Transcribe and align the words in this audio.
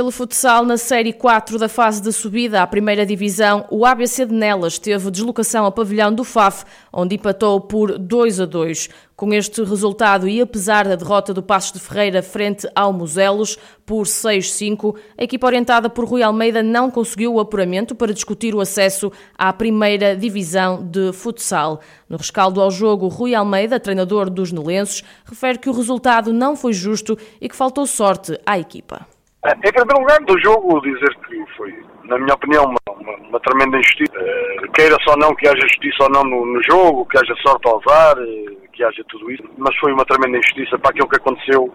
Pelo 0.00 0.10
futsal, 0.10 0.64
na 0.64 0.78
Série 0.78 1.12
4 1.12 1.58
da 1.58 1.68
fase 1.68 2.00
de 2.00 2.10
subida 2.10 2.62
à 2.62 2.66
primeira 2.66 3.04
divisão, 3.04 3.66
o 3.70 3.84
ABC 3.84 4.24
de 4.24 4.32
Nelas 4.32 4.78
teve 4.78 5.10
deslocação 5.10 5.66
ao 5.66 5.72
pavilhão 5.72 6.10
do 6.10 6.24
FAF, 6.24 6.64
onde 6.90 7.16
empatou 7.16 7.60
por 7.60 7.98
2 7.98 8.40
a 8.40 8.46
2. 8.46 8.88
Com 9.14 9.34
este 9.34 9.62
resultado 9.62 10.26
e 10.26 10.40
apesar 10.40 10.88
da 10.88 10.96
derrota 10.96 11.34
do 11.34 11.42
Passos 11.42 11.72
de 11.72 11.80
Ferreira 11.80 12.22
frente 12.22 12.66
ao 12.74 12.94
Muselos 12.94 13.58
por 13.84 14.06
6-5, 14.06 14.96
a 15.18 15.22
equipa 15.22 15.46
orientada 15.46 15.90
por 15.90 16.06
Rui 16.06 16.22
Almeida 16.22 16.62
não 16.62 16.90
conseguiu 16.90 17.34
o 17.34 17.40
apuramento 17.40 17.94
para 17.94 18.14
discutir 18.14 18.54
o 18.54 18.60
acesso 18.62 19.12
à 19.36 19.52
primeira 19.52 20.16
divisão 20.16 20.82
de 20.82 21.12
futsal. 21.12 21.78
No 22.08 22.16
rescaldo 22.16 22.62
ao 22.62 22.70
jogo, 22.70 23.06
Rui 23.06 23.34
Almeida, 23.34 23.78
treinador 23.78 24.30
dos 24.30 24.50
nelenses, 24.50 25.04
refere 25.26 25.58
que 25.58 25.68
o 25.68 25.74
resultado 25.74 26.32
não 26.32 26.56
foi 26.56 26.72
justo 26.72 27.18
e 27.38 27.50
que 27.50 27.54
faltou 27.54 27.84
sorte 27.84 28.40
à 28.46 28.58
equipa. 28.58 29.06
Em 29.42 29.72
primeiro 29.72 30.00
lugar, 30.00 30.20
do 30.20 30.38
jogo, 30.38 30.82
dizer 30.82 31.16
que 31.26 31.44
foi, 31.56 31.74
na 32.04 32.18
minha 32.18 32.34
opinião, 32.34 32.62
uma, 32.64 32.94
uma, 32.94 33.16
uma 33.26 33.40
tremenda 33.40 33.78
injustiça. 33.78 34.12
Uh, 34.12 34.70
Queira-se 34.72 35.08
ou 35.08 35.16
não 35.16 35.34
que 35.34 35.48
haja 35.48 35.60
justiça 35.62 36.02
ou 36.02 36.10
não 36.10 36.22
no, 36.24 36.44
no, 36.44 36.62
jogo, 36.62 37.06
que 37.06 37.16
haja 37.16 37.34
sorte 37.36 37.66
ao 37.66 37.78
usar, 37.78 38.18
uh, 38.18 38.68
que 38.70 38.84
haja 38.84 39.02
tudo 39.08 39.30
isso, 39.30 39.42
mas 39.56 39.74
foi 39.78 39.94
uma 39.94 40.04
tremenda 40.04 40.36
injustiça 40.36 40.78
para 40.78 40.90
aquilo 40.90 41.08
que 41.08 41.16
aconteceu 41.16 41.72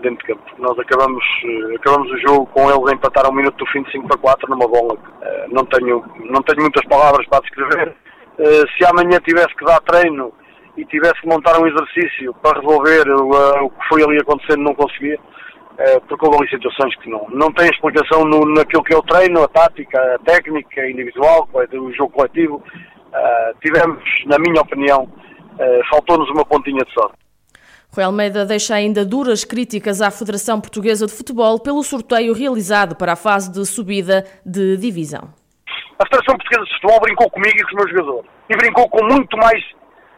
dentro 0.00 0.26
de 0.26 0.32
campo. 0.32 0.42
Nós 0.56 0.78
acabamos, 0.78 1.22
uh, 1.44 1.76
acabamos 1.76 2.10
o 2.12 2.18
jogo 2.20 2.46
com 2.46 2.70
eles 2.70 2.88
a 2.88 2.94
empatar 2.94 3.30
um 3.30 3.34
minuto 3.34 3.58
do 3.58 3.70
fim 3.70 3.82
de 3.82 3.92
5 3.92 4.08
para 4.08 4.16
4 4.16 4.48
numa 4.48 4.66
bola. 4.66 4.96
não, 5.50 5.66
tenho, 5.66 6.02
não 6.30 6.40
tenho 6.40 6.62
muitas 6.62 6.84
palavras 6.86 7.26
para 7.26 7.40
descrever. 7.40 7.94
se 8.78 8.86
amanhã 8.86 9.20
tivesse 9.20 9.54
que 9.54 9.66
dar 9.66 9.80
treino 9.80 10.32
e 10.78 10.84
tivesse 10.86 11.20
que 11.20 11.28
montar 11.28 11.60
um 11.60 11.66
exercício 11.66 12.32
para 12.42 12.58
resolver 12.58 13.04
o 13.10 13.68
que 13.68 13.88
foi 13.90 14.02
ali 14.02 14.18
acontecendo, 14.18 14.62
não 14.62 14.74
conseguia 14.74 15.14
eh, 15.16 15.20
porque 16.08 16.26
houve 16.26 16.38
ali 16.38 16.50
situações 16.50 16.94
que 16.96 17.10
não, 17.10 17.26
não 17.30 17.52
têm 17.52 17.68
explicação 17.68 18.24
no, 18.24 18.44
naquilo 18.54 18.84
que 18.84 18.94
é 18.94 18.96
o 18.96 19.02
treino, 19.02 19.42
a 19.42 19.48
tática, 19.48 19.98
a 20.14 20.18
técnica 20.18 20.88
individual, 20.88 21.48
o 21.52 21.92
jogo 21.92 22.12
coletivo. 22.12 22.56
Uh, 22.56 23.58
tivemos, 23.60 24.02
na 24.26 24.38
minha 24.38 24.62
opinião, 24.62 25.04
uh, 25.04 25.88
faltou-nos 25.90 26.28
uma 26.30 26.44
pontinha 26.44 26.82
de 26.84 26.92
sorte. 26.92 27.16
Rui 27.94 28.02
Almeida 28.02 28.46
deixa 28.46 28.74
ainda 28.74 29.04
duras 29.04 29.44
críticas 29.44 30.00
à 30.00 30.10
Federação 30.10 30.58
Portuguesa 30.58 31.06
de 31.06 31.12
Futebol 31.12 31.60
pelo 31.60 31.82
sorteio 31.82 32.32
realizado 32.32 32.96
para 32.96 33.12
a 33.12 33.16
fase 33.16 33.52
de 33.52 33.66
subida 33.66 34.24
de 34.46 34.78
divisão. 34.78 35.28
A 35.98 36.04
Federação 36.06 36.36
Portuguesa 36.36 36.64
de 36.64 36.72
Futebol 36.74 37.00
brincou 37.00 37.30
comigo 37.30 37.54
e 37.54 37.62
com 37.62 37.68
os 37.68 37.74
meus 37.74 37.90
jogadores. 37.90 38.30
E 38.48 38.56
brincou 38.56 38.88
com 38.88 39.04
muito 39.04 39.36
mais 39.36 39.62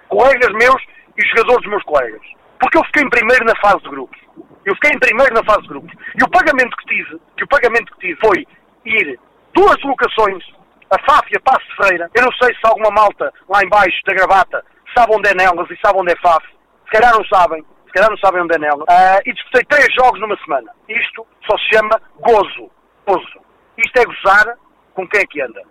colegas 0.09 0.53
meus 0.53 0.81
e 1.19 1.27
jogadores 1.31 1.63
dos 1.63 1.71
meus 1.71 1.83
colegas. 1.83 2.21
Porque 2.59 2.79
eu 2.79 2.85
fiquei 2.85 3.03
em 3.03 3.11
primeiro 3.11 3.45
na 3.45 3.57
fase 3.61 3.83
de 3.83 3.91
grupos. 3.91 4.19
Eu 4.65 4.75
fiquei 4.77 4.91
em 4.93 4.99
primeiro 4.99 5.35
na 5.35 5.45
fase 5.45 5.63
de 5.63 5.69
grupos. 5.69 5.93
E 6.15 6.25
o 6.25 6.31
pagamento 6.31 6.77
que 6.77 6.87
tive, 6.87 7.21
que 7.37 7.45
o 7.45 7.49
pagamento 7.49 7.93
que 7.93 7.99
tive 8.01 8.21
foi 8.21 8.47
ir 8.85 9.19
duas 9.53 9.81
locações, 9.83 10.43
a 10.91 10.99
FAF 10.99 11.29
e 11.33 11.37
a 11.37 11.41
Passo 11.41 11.67
Ferreira. 11.77 12.11
Eu 12.15 12.23
não 12.25 12.33
sei 12.33 12.55
se 12.55 12.61
alguma 12.65 12.91
malta 12.91 13.33
lá 13.49 13.63
embaixo 13.63 13.99
da 14.07 14.15
gravata 14.15 14.65
sabe 14.97 15.15
onde 15.15 15.29
é 15.29 15.35
Nelas 15.35 15.71
e 15.71 15.79
sabe 15.85 15.99
onde 15.99 16.13
é 16.13 16.17
FAF. 16.17 16.47
Se 16.85 16.91
calhar 16.93 17.13
não 17.13 17.25
sabem. 17.25 17.65
Se 17.87 17.93
calhar 17.93 18.11
não 18.11 18.19
sabem 18.19 18.43
onde 18.43 18.55
é 18.55 18.59
Nelas. 18.59 18.83
Uh, 18.83 19.21
e 19.27 19.33
disputei 19.33 19.65
três 19.65 19.89
jogos 19.95 20.21
numa 20.21 20.37
semana. 20.39 20.71
Isto 20.89 21.27
só 21.47 21.57
se 21.59 21.75
chama 21.75 22.01
gozo. 22.21 22.71
Gozo. 23.07 23.41
Isto 23.77 23.99
é 23.99 24.05
gozar 24.05 24.57
com 24.95 25.07
quem 25.09 25.21
é 25.21 25.27
que 25.27 25.43
anda. 25.43 25.63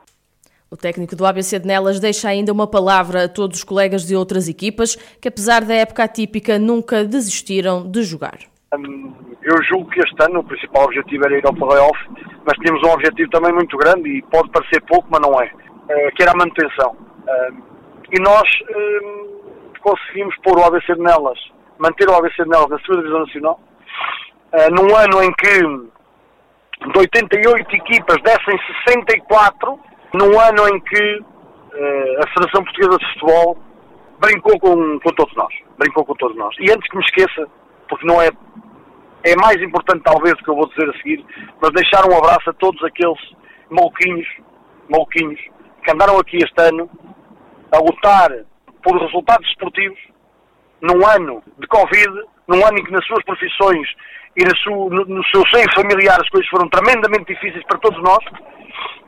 O 0.74 0.76
técnico 0.76 1.16
do 1.16 1.24
ABC 1.24 1.60
de 1.60 1.68
Nelas 1.68 2.00
deixa 2.00 2.30
ainda 2.30 2.52
uma 2.52 2.66
palavra 2.66 3.26
a 3.26 3.30
todos 3.30 3.60
os 3.60 3.64
colegas 3.64 4.08
de 4.08 4.16
outras 4.16 4.50
equipas 4.50 4.96
que, 5.22 5.28
apesar 5.28 5.64
da 5.64 5.76
época 5.76 6.04
atípica, 6.04 6.58
nunca 6.58 7.04
desistiram 7.04 7.88
de 7.88 8.02
jogar. 8.02 8.40
Eu 9.44 9.64
julgo 9.70 9.88
que 9.92 10.00
este 10.00 10.16
ano 10.24 10.40
o 10.40 10.44
principal 10.44 10.86
objetivo 10.86 11.26
era 11.26 11.38
ir 11.38 11.46
ao 11.46 11.54
playoff, 11.54 12.00
mas 12.44 12.58
tínhamos 12.58 12.82
um 12.88 12.92
objetivo 12.92 13.30
também 13.30 13.54
muito 13.54 13.78
grande 13.78 14.18
e 14.18 14.24
pode 14.24 14.50
parecer 14.50 14.82
pouco, 14.88 15.08
mas 15.12 15.22
não 15.22 15.40
é, 15.40 15.52
eh, 15.90 16.12
que 16.16 16.24
era 16.24 16.32
a 16.32 16.36
manutenção. 16.36 16.98
E 18.12 18.20
nós 18.20 18.50
conseguimos 19.80 20.36
pôr 20.38 20.58
o 20.58 20.64
ABC 20.64 20.96
de 20.96 21.02
Nelas, 21.02 21.38
manter 21.78 22.10
o 22.10 22.16
ABC 22.16 22.44
de 22.46 22.50
Nelas 22.50 22.70
na 22.72 22.80
segunda 22.80 23.02
divisão 23.02 23.20
nacional, 23.20 23.60
eh, 24.54 24.70
num 24.72 24.96
ano 24.96 25.22
em 25.22 25.32
que 25.34 25.60
de 26.92 26.98
88 26.98 27.76
equipas 27.76 28.18
dessem 28.24 28.58
64, 28.86 29.80
num 30.14 30.40
ano 30.40 30.68
em 30.70 30.80
que 30.80 31.24
eh, 31.74 32.16
a 32.24 32.28
Federação 32.30 32.64
Portuguesa 32.64 32.98
de 32.98 33.14
Futebol 33.14 33.58
brincou 34.20 34.60
com, 34.60 35.00
com 35.00 35.10
todos 35.16 35.36
nós. 35.36 35.54
Brincou 35.78 36.06
com 36.06 36.14
todos 36.16 36.38
nós. 36.38 36.56
E 36.60 36.72
antes 36.72 36.90
que 36.90 36.98
me 36.98 37.04
esqueça, 37.04 37.48
porque 37.90 38.06
não 38.06 38.22
é 38.22 38.30
é 39.24 39.36
mais 39.38 39.56
importante 39.62 40.04
talvez 40.04 40.34
o 40.34 40.44
que 40.44 40.50
eu 40.50 40.56
vou 40.56 40.68
dizer 40.68 40.90
a 40.90 40.98
seguir, 40.98 41.26
mas 41.62 41.72
deixar 41.72 42.06
um 42.06 42.18
abraço 42.18 42.50
a 42.50 42.54
todos 42.54 42.84
aqueles 42.84 43.20
maluquinhos, 43.70 44.28
maluquinhos 44.90 45.40
que 45.84 45.92
andaram 45.92 46.18
aqui 46.18 46.38
este 46.38 46.62
ano 46.62 46.90
a 47.72 47.78
lutar 47.80 48.30
por 48.84 49.00
resultados 49.02 49.48
esportivos 49.50 50.00
num 50.82 51.08
ano 51.08 51.42
de 51.58 51.68
Covid, 51.68 52.12
num 52.48 52.66
ano 52.66 52.78
em 52.78 52.84
que 52.84 52.92
nas 52.92 53.06
suas 53.06 53.24
profissões 53.24 53.88
e 54.36 54.44
no 54.44 55.24
seu 55.26 55.44
seio 55.54 55.68
familiar 55.74 56.20
as 56.20 56.30
coisas 56.30 56.50
foram 56.50 56.68
tremendamente 56.68 57.34
difíceis 57.34 57.64
para 57.66 57.80
todos 57.80 58.02
nós, 58.04 58.24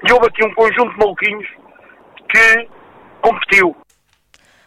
e 0.03 0.11
houve 0.11 0.27
aqui 0.27 0.45
um 0.45 0.53
conjunto 0.53 0.91
de 0.91 0.97
maluquinhos 0.97 1.47
que 2.29 2.67
competiu, 3.21 3.75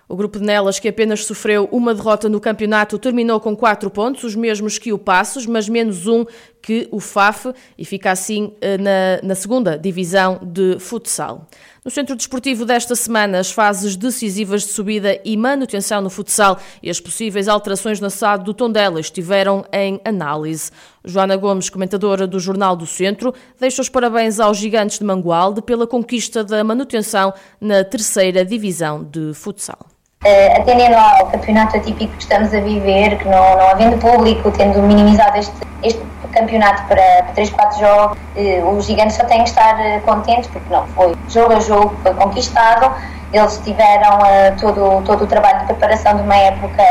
o 0.08 0.16
grupo 0.16 0.38
de 0.38 0.44
Nelas, 0.46 0.78
que 0.78 0.88
apenas 0.88 1.26
sofreu 1.26 1.68
uma 1.70 1.92
derrota 1.92 2.30
no 2.30 2.40
campeonato, 2.40 2.98
terminou 2.98 3.38
com 3.38 3.54
quatro 3.54 3.90
pontos, 3.90 4.24
os 4.24 4.34
mesmos 4.34 4.78
que 4.78 4.90
o 4.90 4.98
Passos, 4.98 5.44
mas 5.44 5.68
menos 5.68 6.06
um 6.06 6.24
que 6.62 6.88
o 6.90 7.00
FAF, 7.00 7.52
e 7.76 7.84
fica 7.84 8.10
assim 8.10 8.52
eh, 8.60 8.76
na, 8.78 9.20
na 9.22 9.34
segunda 9.34 9.78
divisão 9.78 10.38
de 10.42 10.78
futsal. 10.78 11.46
No 11.84 11.90
Centro 11.90 12.14
Desportivo 12.14 12.66
desta 12.66 12.94
semana, 12.94 13.38
as 13.38 13.50
fases 13.50 13.96
decisivas 13.96 14.62
de 14.62 14.72
subida 14.72 15.18
e 15.24 15.36
manutenção 15.36 16.02
no 16.02 16.10
futsal 16.10 16.58
e 16.82 16.90
as 16.90 17.00
possíveis 17.00 17.48
alterações 17.48 18.00
na 18.00 18.10
SAD 18.10 18.44
do 18.44 18.52
Tondela 18.52 19.00
estiveram 19.00 19.64
em 19.72 19.98
análise. 20.04 20.70
Joana 21.04 21.36
Gomes, 21.36 21.70
comentadora 21.70 22.26
do 22.26 22.38
Jornal 22.38 22.76
do 22.76 22.84
Centro, 22.84 23.32
deixa 23.58 23.80
os 23.80 23.88
parabéns 23.88 24.38
aos 24.38 24.58
gigantes 24.58 24.98
de 24.98 25.04
Mangualde 25.04 25.62
pela 25.62 25.86
conquista 25.86 26.44
da 26.44 26.62
manutenção 26.62 27.32
na 27.58 27.82
terceira 27.84 28.44
divisão 28.44 29.02
de 29.04 29.32
futsal. 29.32 29.86
Uh, 30.24 30.60
atendendo 30.60 30.96
ao 30.96 31.30
campeonato 31.30 31.76
atípico 31.76 32.12
que 32.12 32.22
estamos 32.22 32.52
a 32.52 32.60
viver, 32.60 33.16
que 33.18 33.24
não, 33.24 33.56
não 33.56 33.68
havendo 33.70 33.96
público, 33.98 34.50
tendo 34.50 34.82
minimizado 34.82 35.38
este, 35.38 35.56
este 35.84 36.07
campeonato 36.32 36.82
para, 36.84 37.22
para 37.24 37.32
3, 37.34 37.50
4 37.50 37.78
jogos, 37.80 38.18
uh, 38.36 38.76
os 38.76 38.86
gigantes 38.86 39.16
só 39.16 39.24
têm 39.24 39.42
que 39.42 39.48
estar 39.48 39.74
uh, 39.74 40.00
contentes, 40.02 40.48
porque 40.48 40.72
não 40.72 40.86
foi 40.88 41.16
jogo 41.28 41.52
a 41.54 41.60
jogo, 41.60 41.96
foi 42.02 42.14
conquistado, 42.14 42.92
eles 43.32 43.60
tiveram 43.64 44.18
todo, 44.58 45.02
todo 45.04 45.24
o 45.24 45.26
trabalho 45.26 45.60
de 45.60 45.66
preparação 45.66 46.16
de 46.16 46.22
uma 46.22 46.36
época 46.36 46.82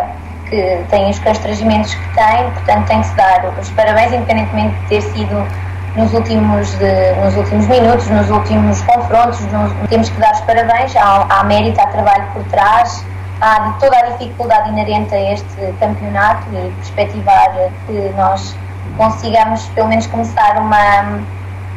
que 0.50 0.86
tem 0.90 1.10
os 1.10 1.20
constrangimentos 1.20 1.94
que 1.94 2.16
tem, 2.16 2.52
portanto 2.52 2.88
tem 2.88 3.02
que 3.02 3.08
se 3.08 3.16
dar 3.16 3.54
os 3.60 3.70
parabéns, 3.72 4.14
independentemente 4.14 4.76
de 4.76 4.88
ter 4.88 5.02
sido 5.02 5.48
nos 5.96 6.14
últimos, 6.14 6.72
de, 6.76 7.12
nos 7.24 7.36
últimos 7.36 7.68
minutos, 7.68 8.08
nos 8.08 8.30
últimos 8.30 8.82
confrontos, 8.82 9.42
nos, 9.52 9.72
temos 9.90 10.10
que 10.10 10.20
dar 10.20 10.32
os 10.34 10.42
parabéns, 10.42 10.96
há, 10.96 11.26
há 11.28 11.44
mérito, 11.44 11.82
há 11.82 11.88
trabalho 11.88 12.26
por 12.34 12.44
trás, 12.46 13.04
há 13.42 13.74
toda 13.80 13.98
a 13.98 14.02
dificuldade 14.12 14.70
inerente 14.70 15.14
a 15.14 15.34
este 15.34 15.74
campeonato 15.80 16.44
e 16.54 16.72
perspectivar 16.76 17.52
que 17.88 18.14
nós 18.16 18.56
consigamos 18.96 19.66
pelo 19.76 19.88
menos 19.88 20.08
começar 20.08 20.58
uma, 20.58 21.20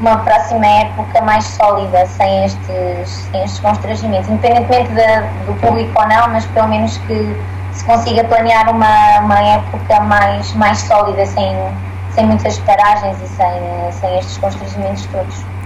uma 0.00 0.18
próxima 0.18 0.66
época 0.66 1.20
mais 1.22 1.44
sólida, 1.44 2.06
sem 2.06 2.44
estes, 2.44 3.08
sem 3.30 3.44
estes 3.44 3.60
constrangimentos, 3.60 4.28
independentemente 4.28 4.90
de, 4.92 5.46
do 5.46 5.54
público 5.60 5.92
ou 6.00 6.08
não, 6.08 6.28
mas 6.28 6.44
pelo 6.46 6.68
menos 6.68 6.96
que 6.98 7.36
se 7.72 7.84
consiga 7.84 8.24
planear 8.24 8.68
uma, 8.70 9.20
uma 9.20 9.40
época 9.40 10.00
mais, 10.00 10.52
mais 10.54 10.78
sólida, 10.78 11.24
sem, 11.26 11.56
sem 12.14 12.26
muitas 12.26 12.58
paragens 12.58 13.16
e 13.22 13.26
sem, 13.28 13.92
sem 13.92 14.18
estes 14.18 14.38
constrangimentos 14.38 15.06
todos. 15.06 15.59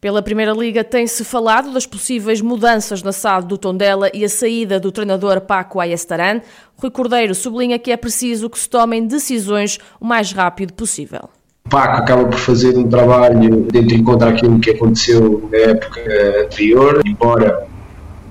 Pela 0.00 0.22
Primeira 0.22 0.52
Liga 0.52 0.84
tem-se 0.84 1.24
falado 1.24 1.72
das 1.72 1.84
possíveis 1.84 2.40
mudanças 2.40 3.02
na 3.02 3.10
SAD 3.10 3.48
do 3.48 3.58
Tondela 3.58 4.08
e 4.14 4.24
a 4.24 4.28
saída 4.28 4.78
do 4.78 4.92
treinador 4.92 5.40
Paco 5.40 5.80
Ayestaran. 5.80 6.40
Rui 6.76 6.88
Cordeiro 6.88 7.34
sublinha 7.34 7.80
que 7.80 7.90
é 7.90 7.96
preciso 7.96 8.48
que 8.48 8.56
se 8.56 8.70
tomem 8.70 9.04
decisões 9.04 9.80
o 10.00 10.06
mais 10.06 10.30
rápido 10.30 10.72
possível. 10.72 11.28
Paco 11.68 11.96
acaba 11.96 12.24
por 12.24 12.38
fazer 12.38 12.78
um 12.78 12.88
trabalho 12.88 13.66
dentro 13.72 13.96
de 13.96 14.02
contra 14.04 14.28
aquilo 14.28 14.60
que 14.60 14.70
aconteceu 14.70 15.48
na 15.50 15.58
época 15.58 16.00
anterior, 16.44 17.02
embora 17.04 17.66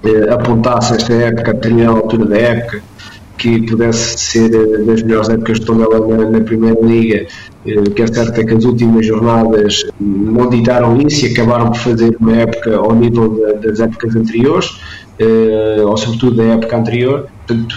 eh, 0.06 0.34
apontasse 0.34 0.96
esta 0.96 1.14
época, 1.14 1.52
a 1.52 1.54
determinada 1.54 2.00
altura 2.00 2.26
da 2.28 2.38
época, 2.38 2.82
que 3.38 3.62
pudesse 3.62 4.20
ser 4.20 4.50
das 4.86 5.02
melhores 5.04 5.30
épocas 5.30 5.60
de 5.60 5.66
Tondela 5.66 6.00
na, 6.08 6.30
na 6.30 6.42
Primeira 6.42 6.80
Liga, 6.82 7.28
o 7.66 7.92
que 7.92 8.02
é 8.02 8.08
certo 8.08 8.40
é 8.40 8.44
que 8.44 8.54
as 8.54 8.64
últimas 8.64 9.06
jornadas 9.06 9.86
não 10.00 10.50
ditaram 10.50 11.00
isso 11.02 11.26
e 11.26 11.32
acabaram 11.32 11.72
por 11.72 11.80
fazer 11.80 12.16
uma 12.20 12.36
época 12.36 12.78
ao 12.78 12.96
nível 12.96 13.60
das 13.62 13.80
épocas 13.80 14.16
anteriores, 14.16 14.80
ou 15.86 15.98
sobretudo 15.98 16.38
da 16.38 16.44
época 16.44 16.78
anterior, 16.78 17.28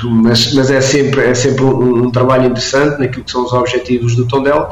mas, 0.05 0.53
mas 0.53 0.71
é 0.71 0.81
sempre, 0.81 1.23
é 1.23 1.35
sempre 1.35 1.65
um, 1.65 2.05
um, 2.05 2.11
trabalho 2.11 2.47
interessante 2.47 3.01
naquilo 3.01 3.25
que 3.25 3.31
são 3.31 3.45
os 3.45 3.53
objetivos 3.53 4.15
do 4.15 4.27
Tondela, 4.27 4.71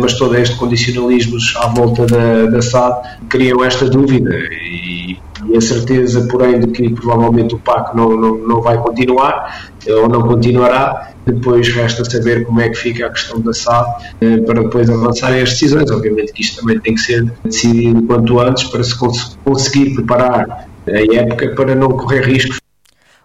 mas 0.00 0.14
todo 0.14 0.36
este 0.36 0.56
condicionalismo 0.56 1.36
à 1.56 1.68
volta 1.68 2.04
da, 2.06 2.46
da 2.46 2.60
SAD 2.60 3.08
criam 3.28 3.64
esta 3.64 3.88
dúvida 3.88 4.34
e, 4.50 5.16
e, 5.48 5.56
a 5.56 5.60
certeza, 5.60 6.26
porém, 6.30 6.60
de 6.60 6.68
que 6.68 6.90
provavelmente 6.90 7.54
o 7.54 7.58
PAC 7.58 7.96
não, 7.96 8.16
não, 8.16 8.36
não 8.38 8.60
vai 8.60 8.76
continuar 8.78 9.70
uh, 9.86 10.02
ou 10.02 10.08
não 10.08 10.22
continuará. 10.22 11.10
Depois 11.26 11.68
resta 11.68 12.04
saber 12.04 12.44
como 12.44 12.60
é 12.60 12.68
que 12.68 12.76
fica 12.76 13.06
a 13.06 13.10
questão 13.10 13.40
da 13.40 13.52
SAD 13.52 13.88
uh, 14.22 14.44
para 14.44 14.62
depois 14.62 14.90
avançarem 14.90 15.42
as 15.42 15.50
decisões. 15.50 15.90
Obviamente 15.90 16.32
que 16.32 16.42
isto 16.42 16.60
também 16.60 16.78
tem 16.78 16.94
que 16.94 17.00
ser 17.00 17.30
decidido 17.44 18.02
quanto 18.02 18.38
antes 18.40 18.64
para 18.64 18.82
se 18.82 18.96
cons 18.98 19.38
conseguir 19.44 19.94
preparar 19.94 20.68
a 20.86 21.14
época 21.14 21.54
para 21.54 21.74
não 21.74 21.88
correr 21.88 22.22
riscos 22.24 22.58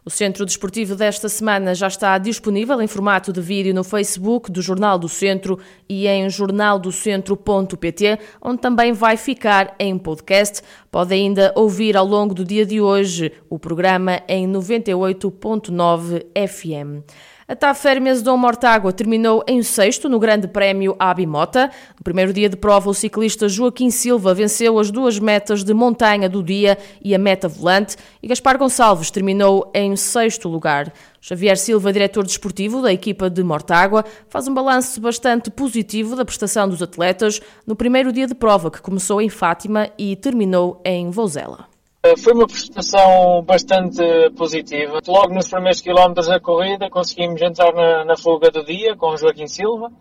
o 0.06 0.10
Centro 0.10 0.46
Desportivo 0.46 0.96
desta 0.96 1.28
semana 1.28 1.76
já 1.76 1.88
está 1.88 2.18
disponível 2.18 2.82
em 2.82 2.88
formato 2.88 3.34
de 3.34 3.42
vídeo 3.42 3.74
no 3.74 3.84
Facebook 3.84 4.52
do 4.52 4.62
Jornal 4.62 4.98
do 4.98 5.10
Centro 5.10 5.60
e 5.88 6.08
em 6.08 6.30
jornaldocentro.pt, 6.30 8.20
onde 8.42 8.62
também 8.62 8.94
vai 8.94 9.18
ficar 9.18 9.76
em 9.80 9.98
podcast. 9.98 10.62
Pode 10.92 11.14
ainda 11.14 11.52
ouvir 11.56 11.98
ao 11.98 12.06
longo 12.06 12.34
do 12.34 12.46
dia 12.46 12.66
de 12.66 12.80
hoje 12.82 13.32
o 13.50 13.60
programa 13.60 14.22
em 14.28 14.48
98.9 14.48 16.26
FM. 16.48 17.04
A 17.50 17.56
TAF 17.56 17.82
Férmias 17.82 18.22
Dom 18.22 18.38
Mortágua 18.38 18.94
terminou 18.94 19.44
em 19.48 19.64
sexto 19.64 20.08
no 20.08 20.20
Grande 20.20 20.48
Prémio 20.48 20.96
Abimota. 21.00 21.72
No 21.98 22.04
primeiro 22.04 22.32
dia 22.32 22.48
de 22.48 22.56
prova, 22.56 22.92
o 22.92 22.94
ciclista 22.94 23.50
Joaquim 23.50 23.90
Silva 23.90 24.36
venceu 24.36 24.78
as 24.78 24.92
duas 24.92 25.18
metas 25.18 25.64
de 25.64 25.74
montanha 25.74 26.30
do 26.30 26.44
dia 26.44 26.78
e 27.04 27.16
a 27.16 27.18
meta 27.18 27.48
volante 27.48 27.98
e 28.22 28.28
Gaspar 28.28 28.56
Gonçalves 28.56 29.10
terminou 29.10 29.72
em 29.74 29.96
sexto 29.96 30.48
lugar. 30.48 30.94
Xavier 31.20 31.58
Silva, 31.58 31.92
diretor 31.92 32.24
desportivo 32.24 32.84
da 32.84 32.94
equipa 32.94 33.32
de 33.32 33.42
Mortágua, 33.42 34.06
faz 34.28 34.48
um 34.48 34.54
balanço 34.54 35.02
bastante 35.02 35.50
positivo 35.50 36.16
da 36.16 36.24
prestação 36.24 36.70
dos 36.70 36.84
atletas 36.84 37.42
no 37.66 37.76
primeiro 37.76 38.14
dia 38.14 38.28
de 38.28 38.36
prova, 38.36 38.70
que 38.70 38.80
começou 38.80 39.20
em 39.20 39.28
Fátima 39.28 39.90
e 39.98 40.16
terminou 40.16 40.80
em 40.86 41.10
Vozela. 41.10 41.69
Eh, 42.02 42.16
foi 42.16 42.34
uma 42.34 42.48
prestação 42.48 43.44
bastante 43.44 44.02
positiva. 44.38 45.00
Logo 45.06 45.34
nos 45.34 45.50
primeiros 45.50 45.82
quilómetros 45.82 46.28
da 46.28 46.40
corrida 46.40 46.90
conseguimos 46.90 47.42
entrar 47.42 47.74
na, 47.74 48.06
na 48.06 48.16
fuga 48.16 48.50
do 48.50 48.64
dia 48.64 48.96
com 48.96 49.18
Joaquim 49.18 49.48
Silva, 49.48 49.92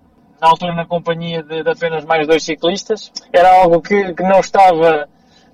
na 0.40 0.48
altura 0.48 0.74
na 0.74 0.86
companhia 0.86 1.42
de, 1.42 1.64
de 1.64 1.68
apenas 1.68 2.04
mais 2.04 2.24
dois 2.26 2.44
ciclistas. 2.44 3.10
Era 3.32 3.62
algo 3.62 3.82
que, 3.82 4.14
que 4.14 4.22
não 4.22 4.38
estava 4.38 5.08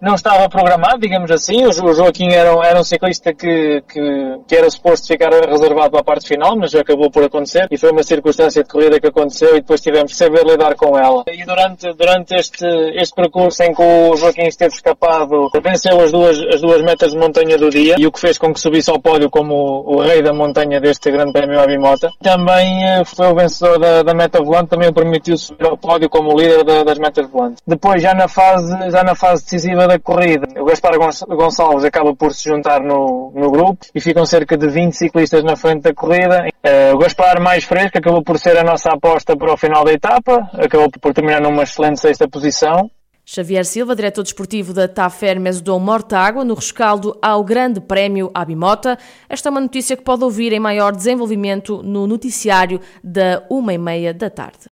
não 0.05 0.15
estava 0.15 0.49
programado, 0.49 0.99
digamos 0.99 1.31
assim. 1.31 1.65
O 1.65 1.93
Joaquim 1.95 2.29
era, 2.29 2.51
era 2.65 2.79
um 2.79 2.85
ciclista 2.85 3.33
que, 3.33 3.83
que, 3.89 4.39
que, 4.47 4.55
era 4.55 4.71
suposto 4.71 5.09
ficar 5.09 5.31
reservado 5.31 5.91
para 5.91 6.01
a 6.01 6.05
parte 6.05 6.29
final, 6.29 6.57
mas 6.57 6.75
acabou 6.75 7.11
por 7.11 7.25
acontecer 7.25 7.67
e 7.71 7.79
foi 7.79 7.91
uma 7.91 8.03
circunstância 8.03 8.63
de 8.63 8.69
corrida 8.69 9.01
que 9.01 9.07
aconteceu 9.07 9.57
e 9.57 9.61
depois 9.61 9.81
tivemos 9.81 10.13
que 10.13 10.19
saber 10.19 10.45
lidar 10.45 10.75
com 10.77 10.99
ela. 10.99 11.25
E 11.27 11.45
durante, 11.45 11.93
durante 11.95 12.35
este, 12.35 12.67
este 12.95 13.15
percurso 13.15 13.63
em 13.63 13.75
que 13.75 13.83
o 13.83 14.17
Joaquim 14.17 14.47
esteve 14.47 14.75
escapado, 14.75 15.49
venceu 15.63 16.01
as 16.01 16.13
duas, 16.13 16.39
as 16.53 16.61
duas 16.61 16.83
metas 16.83 17.13
de 17.13 17.19
montanha 17.19 17.57
do 17.57 17.71
dia 17.71 17.97
e 17.99 18.07
o 18.07 18.13
que 18.13 18.21
fez 18.21 18.37
com 18.37 18.53
que 18.53 18.61
subisse 18.61 18.91
ao 18.91 19.01
pódio 19.01 19.31
como 19.31 19.55
o, 19.55 19.97
o 19.97 20.01
rei 20.03 20.23
da 20.23 20.33
montanha 20.33 20.81
deste 20.81 21.11
grande 21.11 21.33
prémio 21.33 21.59
Abimota. 21.59 22.11
Também 22.23 22.85
eh, 22.85 23.05
foi 23.05 23.29
o 23.29 23.35
vencedor 23.35 23.79
da, 23.79 24.03
da 24.03 24.15
meta 24.15 24.43
volante, 24.43 24.69
também 24.69 24.93
permitiu 24.93 25.39
subir 25.39 25.67
ao 25.67 25.79
pódio 25.79 26.11
como 26.11 26.39
líder 26.39 26.63
da, 26.65 26.85
das 26.85 26.99
metas 26.99 27.29
volantes. 27.31 27.63
Depois, 27.67 28.03
já 28.03 28.13
na 28.13 28.29
fase, 28.29 28.91
já 28.91 29.03
na 29.03 29.15
fase 29.15 29.45
decisiva 29.45 29.87
da 29.87 29.94
da 29.95 29.99
corrida, 29.99 30.47
o 30.61 30.65
Gaspar 30.65 30.95
Gonçalves 31.29 31.85
acaba 31.85 32.15
por 32.15 32.35
se 32.35 32.49
juntar 32.49 32.81
no, 32.81 33.33
no 33.35 33.51
grupo 33.51 33.87
e 33.95 34.01
ficam 34.01 34.27
cerca 34.27 34.57
de 34.57 34.69
20 34.69 34.93
ciclistas 34.93 35.45
na 35.45 35.57
frente 35.57 35.83
da 35.83 35.95
corrida. 35.95 36.47
Uh, 36.65 36.95
o 36.95 36.99
Gaspar 36.99 37.41
mais 37.41 37.65
fresco 37.65 37.99
acabou 37.99 38.23
por 38.23 38.39
ser 38.39 38.57
a 38.59 38.65
nossa 38.65 38.91
aposta 38.91 39.37
para 39.37 39.53
o 39.53 39.57
final 39.57 39.85
da 39.85 39.93
etapa, 39.93 40.49
acabou 40.55 40.91
por 40.91 41.15
terminar 41.15 41.41
numa 41.41 41.63
excelente 41.63 42.01
sexta 42.01 42.29
posição. 42.29 42.91
Xavier 43.27 43.65
Silva, 43.65 43.97
diretor 43.97 44.23
desportivo 44.23 44.75
da 44.75 44.87
TAFER 44.87 45.41
Mesodom 45.41 45.79
Mortágua, 45.79 46.45
no 46.45 46.53
rescaldo 46.53 47.17
ao 47.23 47.43
Grande 47.43 47.81
Prémio 47.81 48.31
Abimota. 48.35 48.99
Esta 49.31 49.49
é 49.49 49.51
uma 49.51 49.63
notícia 49.63 49.97
que 49.97 50.03
pode 50.03 50.25
ouvir 50.25 50.53
em 50.53 50.61
maior 50.61 50.95
desenvolvimento 50.95 51.83
no 51.83 52.07
noticiário 52.07 52.81
da 53.03 53.43
uma 53.49 53.73
e 53.73 53.79
meia 53.79 54.13
da 54.13 54.29
tarde. 54.29 54.59